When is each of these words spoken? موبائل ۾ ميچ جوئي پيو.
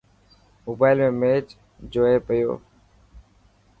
موبائل 0.65 1.03
۾ 1.07 1.09
ميچ 1.19 1.47
جوئي 1.93 2.15
پيو. 2.27 2.51